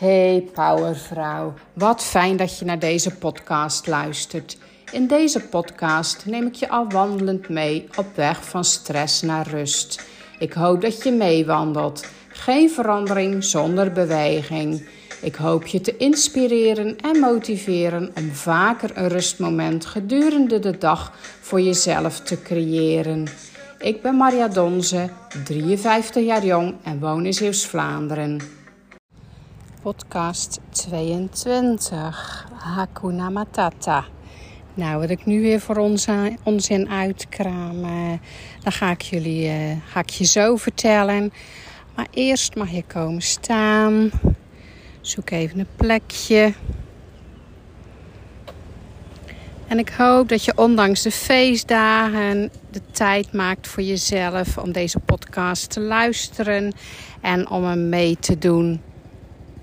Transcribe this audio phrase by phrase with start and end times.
[0.00, 4.58] Hey Powervrouw, wat fijn dat je naar deze podcast luistert.
[4.92, 10.06] In deze podcast neem ik je al wandelend mee op weg van stress naar rust.
[10.38, 12.06] Ik hoop dat je meewandelt.
[12.28, 14.88] Geen verandering zonder beweging.
[15.22, 21.60] Ik hoop je te inspireren en motiveren om vaker een rustmoment gedurende de dag voor
[21.60, 23.26] jezelf te creëren.
[23.78, 25.10] Ik ben Maria Donze,
[25.44, 28.59] 53 jaar jong en woon in Zeeuws-Vlaanderen.
[29.82, 34.04] Podcast 22, Hakuna Matata.
[34.74, 36.06] Nou, wat ik nu weer voor ons
[36.42, 38.18] onzin uitkraam, uh,
[38.62, 41.32] dan ga ik, jullie, uh, ga ik je zo vertellen.
[41.94, 44.10] Maar eerst mag je komen staan.
[45.00, 46.52] Zoek even een plekje.
[49.66, 54.98] En ik hoop dat je ondanks de feestdagen de tijd maakt voor jezelf om deze
[54.98, 56.72] podcast te luisteren
[57.20, 58.80] en om hem mee te doen.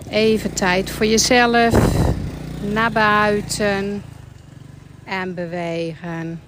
[0.10, 1.76] Even tijd voor jezelf,
[2.62, 4.04] naar buiten
[5.04, 6.42] en bewegen.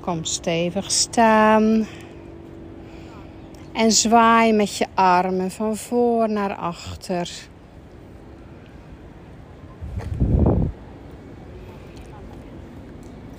[0.00, 1.86] Kom stevig staan.
[3.72, 7.30] En zwaai met je armen van voor naar achter.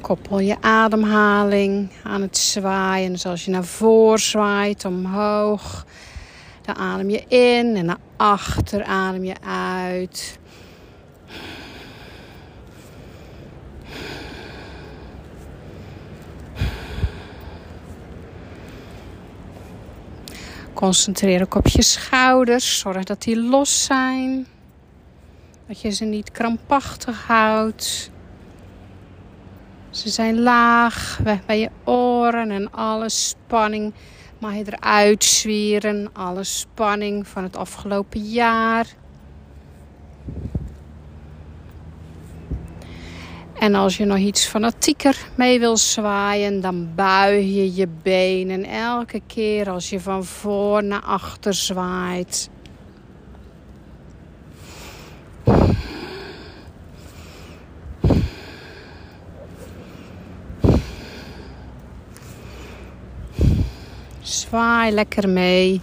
[0.06, 3.12] Koppel je ademhaling aan het zwaaien.
[3.12, 5.86] Dus als je naar voren zwaait, omhoog,
[6.62, 9.36] dan adem je in en naar achter adem je
[9.82, 10.40] uit.
[20.74, 22.80] Concentreer ook op je schouders.
[22.80, 24.48] Zorg dat die los zijn.
[25.68, 28.14] Dat je ze niet krampachtig houdt.
[29.96, 33.94] Ze zijn laag, bij je oren en alle spanning
[34.40, 36.10] mag je eruit zwieren.
[36.14, 38.88] Alle spanning van het afgelopen jaar.
[43.60, 49.22] En als je nog iets fanatieker mee wil zwaaien, dan buig je je benen elke
[49.28, 52.50] keer als je van voor naar achter zwaait.
[64.36, 65.82] Zwaai lekker mee.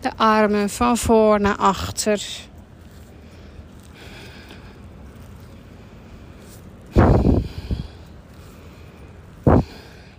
[0.00, 2.22] De armen van voor naar achter.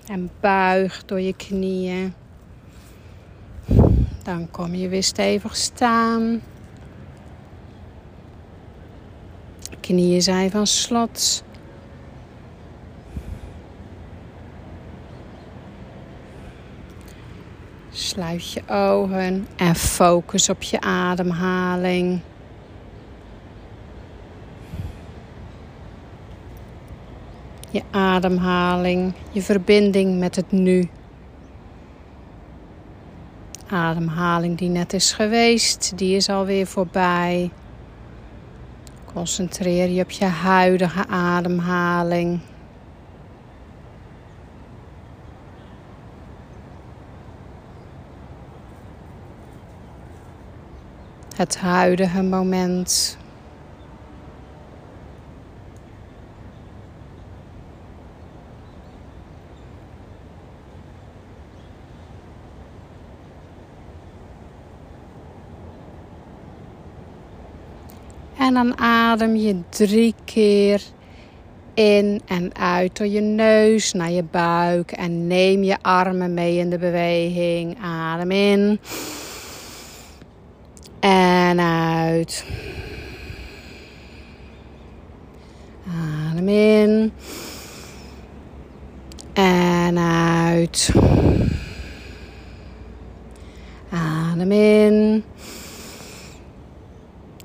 [0.06, 2.14] En buig door je knieën.
[4.24, 6.42] Dan kom je weer stevig staan.
[9.80, 11.44] Knieën zijn van slot.
[18.12, 22.20] Sluit je ogen en focus op je ademhaling.
[27.70, 30.90] Je ademhaling, je verbinding met het nu.
[33.70, 37.52] Ademhaling die net is geweest, die is alweer voorbij.
[39.14, 42.40] Concentreer je op je huidige ademhaling.
[51.42, 53.18] Het huidige moment.
[68.38, 70.82] En dan adem je drie keer
[71.74, 74.92] in en uit door je neus naar je buik.
[74.92, 77.78] En neem je armen mee in de beweging.
[77.82, 78.80] Adem in.
[81.52, 82.46] En uit.
[85.88, 87.12] Adem in.
[89.34, 90.92] En uit.
[93.90, 95.24] Adem in.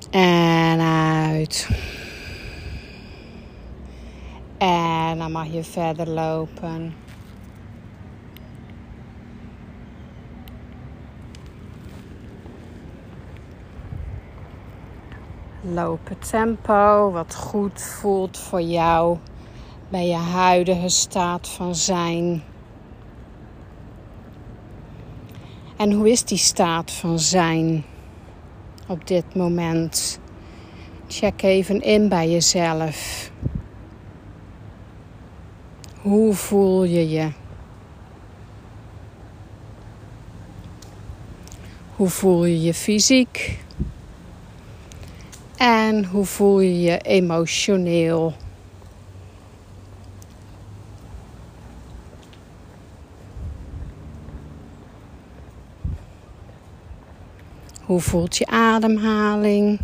[0.09, 1.69] En uit.
[4.57, 7.06] En dan mag je verder lopen.
[15.73, 19.17] Lopen tempo, wat goed voelt voor jou
[19.89, 22.43] bij je huidige staat van zijn.
[25.77, 27.85] En hoe is die staat van zijn
[28.87, 30.19] op dit moment?
[31.07, 33.31] Check even in bij jezelf.
[36.01, 37.31] Hoe voel je je?
[41.95, 43.65] Hoe voel je je fysiek?
[45.87, 48.33] En hoe voel je je emotioneel?
[57.83, 59.79] Hoe voelt je ademhaling?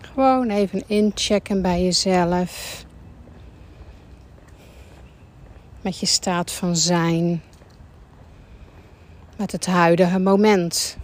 [0.00, 2.84] Gewoon even inchecken bij jezelf.
[5.82, 7.42] Met je staat van zijn.
[9.36, 10.96] Met het huidige moment.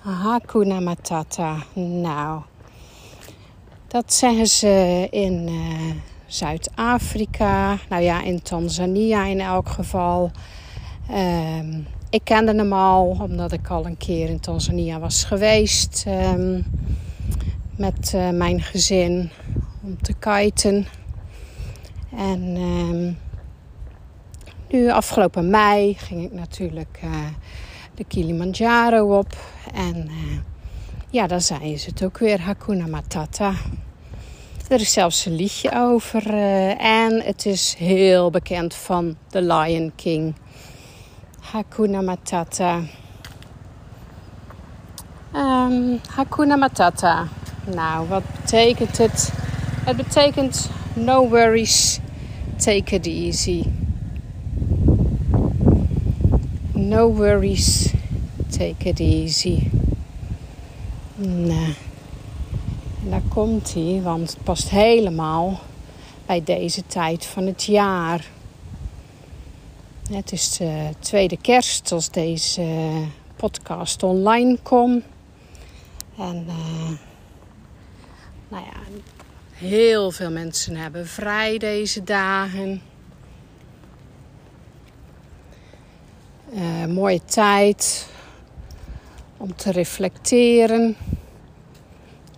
[0.00, 1.56] Hakuna Matata.
[1.74, 2.42] Nou,
[3.88, 5.94] dat zeggen ze in uh,
[6.26, 7.78] Zuid-Afrika.
[7.88, 10.30] Nou ja, in Tanzania in elk geval.
[11.10, 11.76] Uh,
[12.10, 16.04] ik kende hem al, omdat ik al een keer in Tanzania was geweest.
[16.08, 16.58] Uh,
[17.76, 19.30] met uh, mijn gezin
[19.82, 20.86] om te kiten.
[22.16, 23.12] En ehm,
[24.68, 27.00] nu afgelopen mei ging ik natuurlijk
[27.94, 29.36] de Kilimanjaro op.
[29.74, 30.38] En uh,
[31.10, 33.52] ja, dan zei ze het ook weer, Hakuna Matata.
[34.68, 36.34] Er is zelfs een liedje over.
[36.78, 40.34] En het is heel bekend van The Lion King.
[41.40, 42.80] Hakuna Matata.
[45.34, 47.26] Um, Hakuna Matata.
[47.64, 49.32] Nou, wat betekent het?
[49.84, 51.98] Het betekent no worries,
[52.56, 53.64] take it easy.
[56.72, 57.92] No worries,
[58.50, 59.70] take it easy.
[61.14, 61.74] Nou,
[63.08, 65.60] daar komt hij, want het past helemaal
[66.26, 68.26] bij deze tijd van het jaar.
[70.10, 72.92] Het is de tweede kerst als deze
[73.36, 75.04] podcast online komt.
[76.18, 77.11] En uh,
[78.52, 79.00] nou ja,
[79.52, 82.82] heel veel mensen hebben vrij deze dagen.
[86.54, 88.08] Uh, mooie tijd
[89.36, 90.96] om te reflecteren,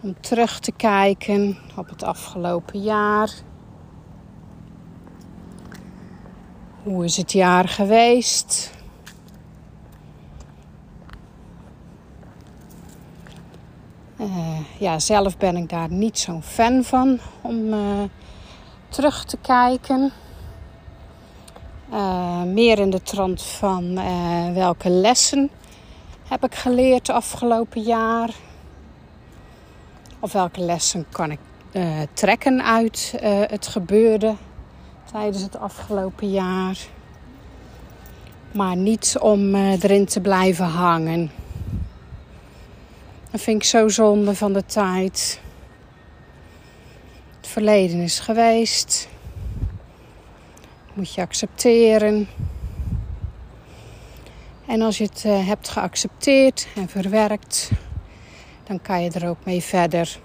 [0.00, 3.30] om terug te kijken op het afgelopen jaar.
[6.82, 8.72] Hoe is het jaar geweest?
[14.24, 18.02] Uh, ja, zelf ben ik daar niet zo'n fan van om uh,
[18.88, 20.12] terug te kijken.
[21.92, 23.94] Uh, meer in de trant van
[24.54, 25.50] welke lessen
[26.28, 28.30] heb ik geleerd afgelopen jaar.
[30.20, 31.38] Of welke lessen kan ik
[32.12, 33.14] trekken uit
[33.48, 34.34] het gebeurde
[35.12, 36.78] tijdens het afgelopen jaar.
[38.52, 41.30] Maar niet om erin te blijven hangen.
[43.34, 45.40] Dat vind ik zo zonde van de tijd.
[47.36, 49.08] Het verleden is geweest
[50.92, 52.28] moet je accepteren.
[54.66, 57.70] En als je het uh, hebt geaccepteerd en verwerkt,
[58.64, 60.18] dan kan je er ook mee verder.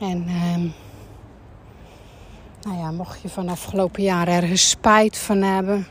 [0.00, 0.70] En uh,
[2.62, 5.86] nou ja, mocht je van afgelopen jaar ergens spijt van hebben.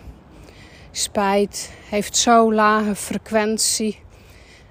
[0.97, 3.99] Spijt heeft zo lage frequentie.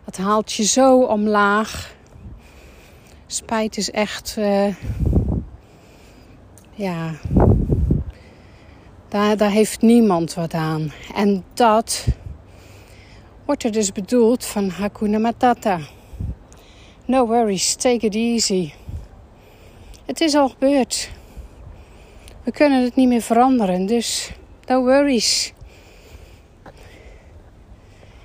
[0.05, 1.95] Dat haalt je zo omlaag.
[3.27, 4.37] Spijt is echt.
[4.39, 4.75] Uh,
[6.73, 7.15] ja,
[9.09, 10.93] daar, daar heeft niemand wat aan.
[11.15, 12.07] En dat
[13.45, 15.81] wordt er dus bedoeld van Hakuna Matata.
[17.05, 18.73] No worries, take it easy.
[20.07, 21.11] Het is al gebeurd.
[22.43, 24.33] We kunnen het niet meer veranderen, dus
[24.65, 25.55] no worries.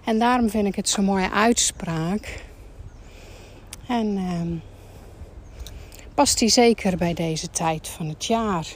[0.03, 2.43] En daarom vind ik het zo'n mooie uitspraak.
[3.87, 4.17] En...
[4.17, 4.61] Uh,
[6.21, 8.67] past die zeker bij deze tijd van het jaar.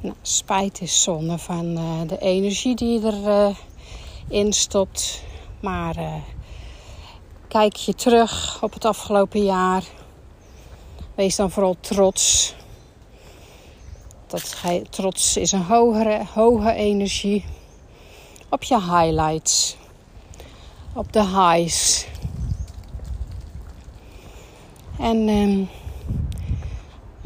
[0.00, 3.06] Nou, spijt is zonde van uh, de energie die je
[4.28, 5.22] erin uh, stopt.
[5.60, 6.14] Maar uh,
[7.48, 9.84] kijk je terug op het afgelopen jaar.
[11.14, 12.54] Wees dan vooral trots.
[14.26, 17.44] Dat, trots is een hogere, hoge energie.
[18.48, 19.76] Op je highlights.
[20.94, 22.06] Op de highs.
[24.98, 25.68] En eh,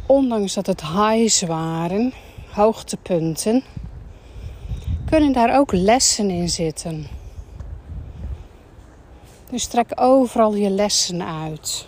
[0.07, 2.13] ondanks dat het highs waren,
[2.51, 3.65] hoogtepunten,
[5.07, 7.07] kunnen daar ook lessen in zitten.
[9.51, 11.87] Dus trek overal je lessen uit.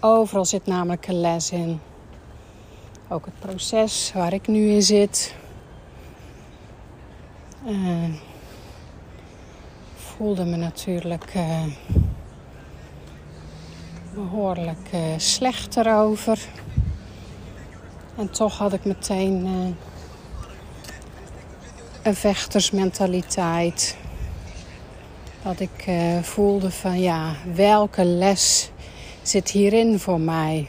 [0.00, 1.80] Overal zit namelijk een les in.
[3.08, 5.34] Ook het proces waar ik nu in zit.
[7.66, 8.14] Uh,
[9.96, 11.62] voelde me natuurlijk uh,
[14.14, 16.38] behoorlijk uh, slecht erover.
[18.16, 19.46] En toch had ik meteen
[22.02, 23.96] een vechtersmentaliteit.
[25.42, 25.90] Dat ik
[26.22, 28.70] voelde van ja, welke les
[29.28, 30.68] zit hierin voor mij?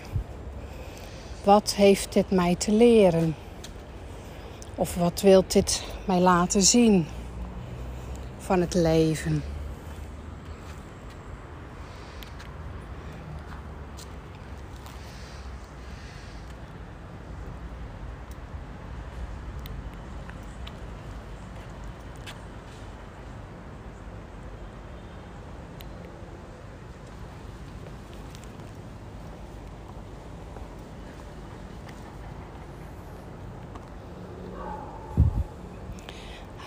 [1.44, 3.36] Wat heeft dit mij te leren?
[4.76, 7.08] Of wat wil dit mij laten zien
[8.38, 9.44] van het leven?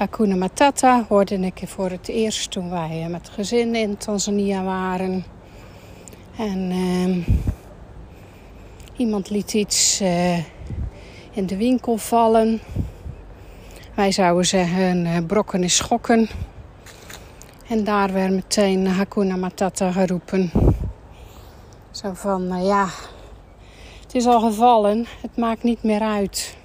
[0.01, 5.25] Hakuna Matata hoorde ik voor het eerst toen wij met gezin in Tanzania waren.
[6.37, 7.27] En uh,
[8.97, 10.37] iemand liet iets uh,
[11.31, 12.61] in de winkel vallen.
[13.95, 16.29] Wij zouden zeggen uh, brokken is schokken.
[17.69, 20.51] En daar werd meteen Hakuna Matata geroepen.
[21.91, 22.89] Zo van, uh, ja,
[24.03, 26.57] het is al gevallen, het maakt niet meer uit.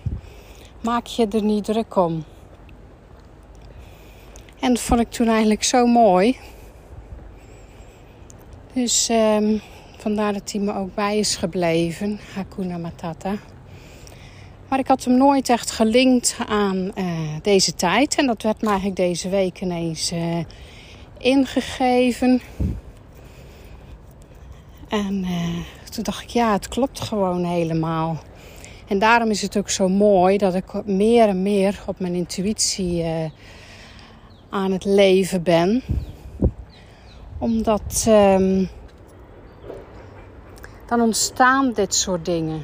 [0.81, 2.23] Maak je er niet druk om.
[4.65, 6.37] En dat vond ik toen eigenlijk zo mooi.
[8.73, 9.61] Dus um,
[9.97, 13.35] vandaar dat hij me ook bij is gebleven, Hakuna Matata.
[14.69, 17.05] Maar ik had hem nooit echt gelinkt aan uh,
[17.41, 18.15] deze tijd.
[18.15, 20.37] En dat werd me eigenlijk deze week ineens uh,
[21.17, 22.41] ingegeven.
[24.89, 28.17] En uh, toen dacht ik, ja, het klopt gewoon helemaal.
[28.87, 33.03] En daarom is het ook zo mooi dat ik meer en meer op mijn intuïtie
[34.55, 35.83] aan het leven ben.
[37.37, 38.69] Omdat um,
[40.87, 42.63] dan ontstaan dit soort dingen.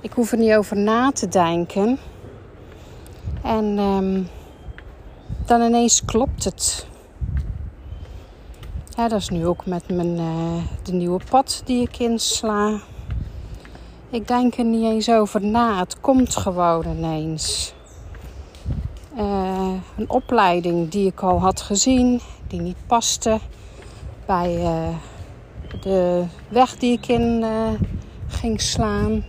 [0.00, 1.98] Ik hoef er niet over na te denken.
[3.42, 4.28] En um,
[5.46, 6.86] dan ineens klopt het.
[8.96, 12.80] Ja, dat is nu ook met mijn, uh, de nieuwe pad die ik insla.
[14.10, 15.78] Ik denk er niet eens over na.
[15.78, 17.74] Het komt gewoon ineens.
[19.18, 23.38] Uh, een opleiding die ik al had gezien, die niet paste
[24.26, 24.96] bij uh,
[25.80, 27.68] de weg die ik in uh,
[28.26, 29.24] ging slaan.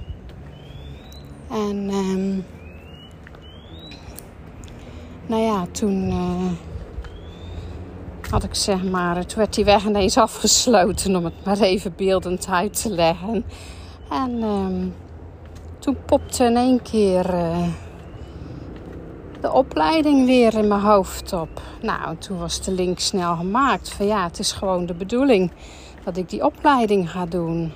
[1.49, 2.45] En um,
[5.25, 6.13] nou ja, toen
[8.29, 12.47] had ik zeg maar, toen werd die weg ineens afgesloten om het maar even beeldend
[12.49, 13.45] uit te leggen.
[14.09, 14.93] En um,
[15.79, 17.25] toen popte in één keer
[19.45, 21.61] de opleiding weer in mijn hoofd op.
[21.81, 23.89] Nou, toen was de link snel gemaakt.
[23.89, 25.51] Van ja, het is gewoon de bedoeling
[26.03, 27.71] dat ik die opleiding ga doen.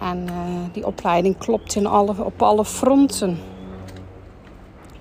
[0.00, 0.32] En uh,
[0.72, 3.30] die opleiding klopt in alle, op alle fronten.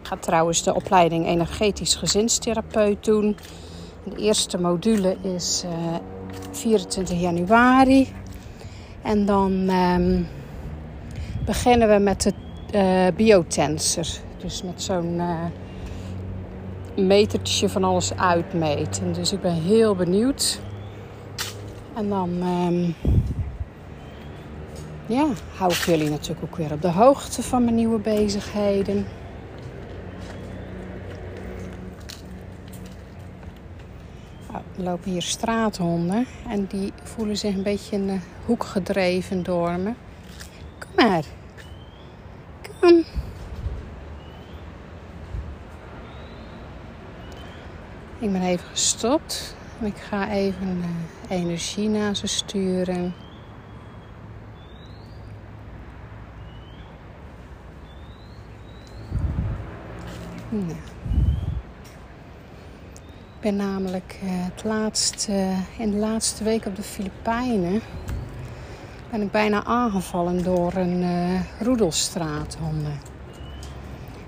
[0.02, 3.38] Ik ga trouwens de opleiding energetisch gezinstherapeut doen.
[4.04, 6.02] De eerste module is uh, eh,
[6.52, 8.14] 24 januari.
[9.02, 10.28] En dan um,
[11.46, 12.34] beginnen we met de
[12.76, 14.30] uh, biotensor.
[14.42, 15.46] Dus met zo'n uh,
[16.96, 19.14] metertje van alles uitmeten.
[19.14, 20.60] Dus ik ben heel benieuwd.
[21.96, 22.96] En dan um,
[25.06, 29.08] ja, hou ik jullie natuurlijk ook weer op de hoogte van mijn nieuwe bezigheden.
[34.52, 39.44] Nou, er lopen hier straathonden en die voelen zich een beetje in de hoek gedreven
[39.44, 39.94] door me.
[40.80, 41.24] Kom maar.
[42.80, 43.04] Kom.
[48.22, 49.56] Ik ben even gestopt.
[49.80, 53.14] Ik ga even uh, energie naar ze sturen.
[60.50, 60.70] Nou.
[63.36, 64.64] Ik ben namelijk uh, het
[65.78, 67.82] in de laatste week op de Filipijnen
[69.12, 73.11] ben ik bijna aangevallen door een uh, roedelstraathonden.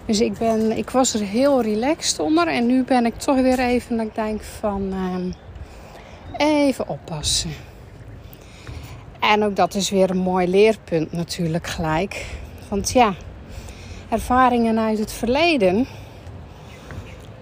[0.05, 2.47] Dus ik, ben, ik was er heel relaxed onder.
[2.47, 4.93] En nu ben ik toch weer even dat ik denk van...
[4.93, 5.33] Uh,
[6.37, 7.51] even oppassen.
[9.19, 12.25] En ook dat is weer een mooi leerpunt natuurlijk gelijk.
[12.69, 13.13] Want ja,
[14.09, 15.87] ervaringen uit het verleden...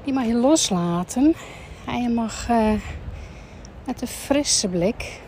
[0.03, 1.35] die mag je loslaten.
[1.87, 2.71] En je mag uh,
[3.85, 5.21] met een frisse blik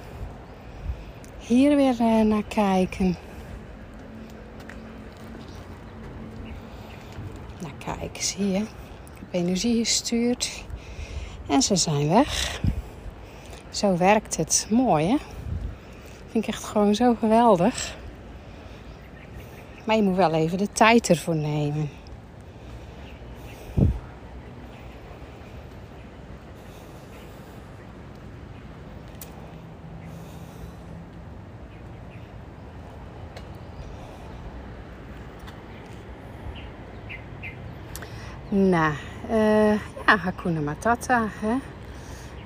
[1.40, 3.16] hier weer uh, naar kijken.
[8.14, 8.58] Kijk, zie je.
[8.58, 10.64] Ik heb energie gestuurd.
[11.48, 12.62] En ze zijn weg.
[13.70, 14.68] Zo werkt het.
[14.70, 15.16] Mooi hè?
[16.32, 17.96] Vind ik echt gewoon zo geweldig.
[19.86, 21.90] Maar je moet wel even de tijd ervoor nemen.
[38.56, 38.94] Nou,
[39.30, 39.72] uh,
[40.06, 41.28] ja, Hakuna Matata.
[41.40, 41.56] Hè?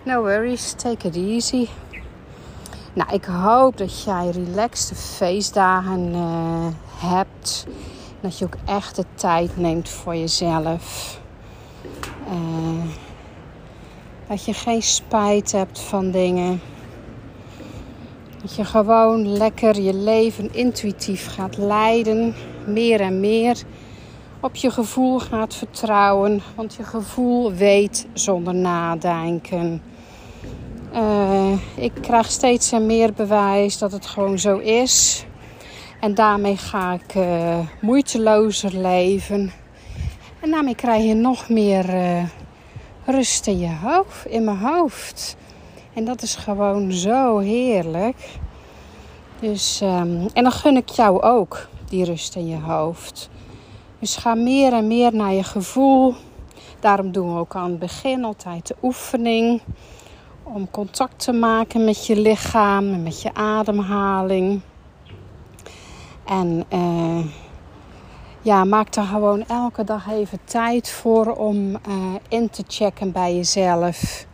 [0.03, 1.67] No worries, take it easy.
[2.93, 7.67] Nou, ik hoop dat jij relaxte feestdagen uh, hebt.
[8.19, 11.19] Dat je ook echt de tijd neemt voor jezelf.
[12.31, 12.91] Uh,
[14.27, 16.61] dat je geen spijt hebt van dingen.
[18.41, 22.35] Dat je gewoon lekker je leven intuïtief gaat leiden.
[22.65, 23.63] Meer en meer
[24.39, 26.41] op je gevoel gaat vertrouwen.
[26.55, 29.81] Want je gevoel weet zonder nadenken.
[30.93, 35.25] Uh, ik krijg steeds meer bewijs dat het gewoon zo is.
[35.99, 39.51] En daarmee ga ik uh, moeitelozer leven.
[40.39, 42.23] En daarmee krijg je nog meer uh,
[43.05, 45.35] rust in je hoofd, in mijn hoofd.
[45.93, 48.39] En dat is gewoon zo heerlijk.
[49.39, 53.29] Dus, um, en dan gun ik jou ook die rust in je hoofd.
[53.99, 56.15] Dus ga meer en meer naar je gevoel.
[56.79, 59.61] Daarom doen we ook aan het begin altijd de oefening.
[60.43, 64.61] Om contact te maken met je lichaam en met je ademhaling.
[66.25, 67.25] En uh,
[68.41, 71.79] ja, maak er gewoon elke dag even tijd voor om uh,
[72.27, 74.25] in te checken bij jezelf.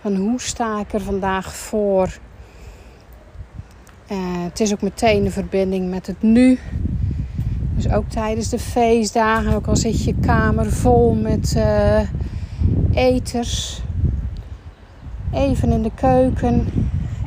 [0.00, 2.18] Van hoe sta ik er vandaag voor?
[4.08, 6.58] Uh, het is ook meteen een verbinding met het nu.
[7.82, 12.00] Dus ook tijdens de feestdagen, ook al zit je kamer vol met uh,
[12.92, 13.80] eters.
[15.32, 16.66] Even in de keuken,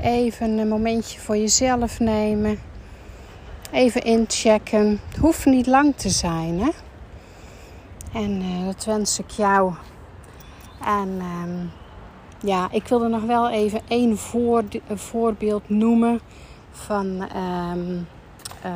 [0.02, 2.60] even een momentje voor jezelf nemen.
[3.72, 5.00] Even inchecken.
[5.08, 6.70] Het hoeft niet lang te zijn, hè?
[8.14, 9.74] En uh, dat wens ik jou.
[10.86, 11.72] En um,
[12.40, 14.64] ja, ik wilde nog wel even één voor,
[14.94, 16.20] voorbeeld noemen
[16.72, 17.28] van
[17.72, 18.08] um,
[18.66, 18.72] uh,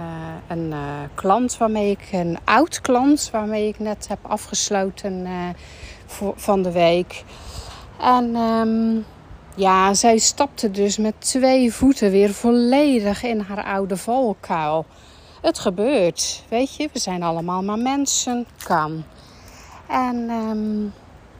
[0.48, 0.78] een uh,
[1.14, 5.50] klant waarmee ik, een oud klant waarmee ik net heb afgesloten uh,
[6.06, 7.24] voor, van de week.
[8.00, 9.06] En um,
[9.56, 14.86] ja, zij stapte dus met twee voeten weer volledig in haar oude valkuil.
[15.42, 19.04] Het gebeurt, weet je, we zijn allemaal maar mensen, kan.
[19.88, 20.94] En um,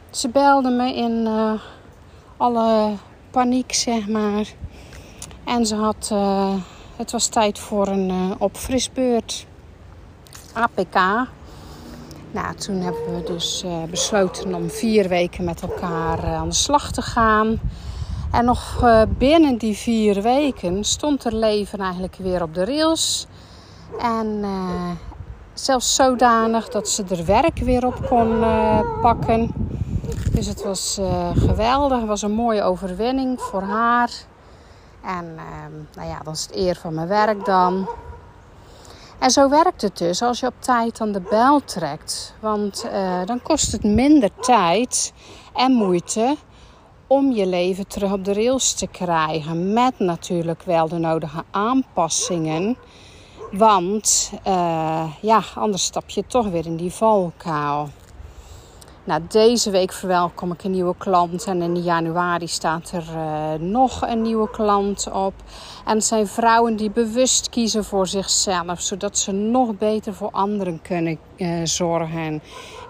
[0.10, 1.28] ze belde me in
[2.38, 2.94] alle
[3.32, 4.48] paniek, zeg maar.
[5.46, 6.12] En ze had
[6.98, 9.46] het was tijd voor een uh, opfrisbeurt.
[10.54, 10.96] APK.
[12.32, 16.56] Nou, toen hebben we dus uh, besloten om vier weken met elkaar uh, aan de
[16.56, 17.60] slag te gaan.
[18.32, 18.86] En nog
[19.18, 23.28] binnen die vier weken stond er leven eigenlijk weer op de rails.
[24.00, 24.46] En
[25.54, 28.40] zelfs zodanig dat ze er werk weer op kon
[29.02, 29.52] pakken.
[30.32, 31.00] Dus het was
[31.36, 31.98] geweldig.
[31.98, 34.10] Het was een mooie overwinning voor haar.
[35.04, 37.88] En ehm, nou ja, dat is het eer van mijn werk dan.
[39.20, 42.36] En zo werkt het dus als je op tijd aan de bel trekt.
[42.40, 45.14] Want uh, dan kost het minder tijd
[45.54, 46.36] en moeite
[47.08, 49.74] om je leven terug op de rails te krijgen.
[49.74, 52.78] Met natuurlijk wel de nodige aanpassingen.
[53.52, 57.90] Want uh, ja, anders stap je toch weer in die valkuil.
[59.08, 64.02] Nou, deze week verwelkom ik een nieuwe klant en in januari staat er uh, nog
[64.08, 65.34] een nieuwe klant op.
[65.86, 70.82] En het zijn vrouwen die bewust kiezen voor zichzelf, zodat ze nog beter voor anderen
[70.82, 72.42] kunnen uh, zorgen.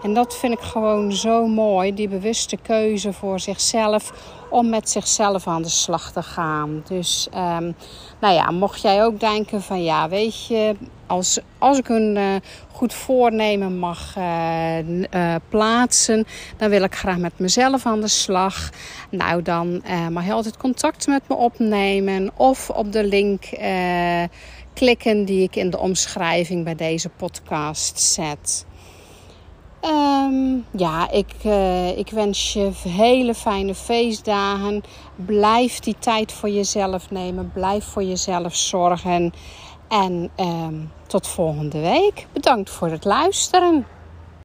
[0.02, 4.12] En dat vind ik gewoon zo mooi, die bewuste keuze voor zichzelf
[4.50, 6.82] om met zichzelf aan de slag te gaan.
[6.88, 7.74] Dus um,
[8.20, 10.76] nou ja, mocht jij ook denken van ja, weet je,
[11.08, 12.34] als, als ik een uh,
[12.72, 18.70] goed voornemen mag uh, uh, plaatsen, dan wil ik graag met mezelf aan de slag.
[19.10, 23.44] Nou, dan mag je altijd contact met me opnemen of op de link
[24.72, 28.66] klikken die ik in de omschrijving bij deze podcast zet.
[29.84, 31.32] Um, ja, ik,
[31.96, 34.82] ik wens je hele fijne feestdagen.
[35.16, 37.50] Blijf die tijd voor jezelf nemen.
[37.54, 39.32] Blijf voor jezelf zorgen.
[39.88, 42.26] En um, tot volgende week.
[42.32, 43.86] Bedankt voor het luisteren.